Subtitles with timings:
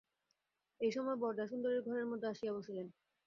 [0.81, 2.87] এই সময় বরদাসুন্দরী ঘরের মধ্যে আসিয়া বসিলেন।